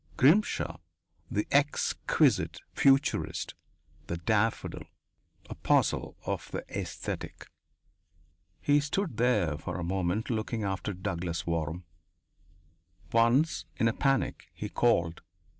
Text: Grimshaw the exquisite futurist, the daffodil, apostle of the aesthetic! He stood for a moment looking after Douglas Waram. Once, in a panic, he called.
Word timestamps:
Grimshaw 0.17 0.79
the 1.29 1.45
exquisite 1.51 2.59
futurist, 2.73 3.53
the 4.07 4.17
daffodil, 4.17 4.85
apostle 5.47 6.17
of 6.25 6.49
the 6.49 6.65
aesthetic! 6.75 7.45
He 8.59 8.79
stood 8.79 9.15
for 9.61 9.77
a 9.79 9.83
moment 9.83 10.31
looking 10.31 10.63
after 10.63 10.93
Douglas 10.93 11.43
Waram. 11.43 11.83
Once, 13.13 13.65
in 13.77 13.87
a 13.87 13.93
panic, 13.93 14.47
he 14.55 14.69
called. 14.69 15.21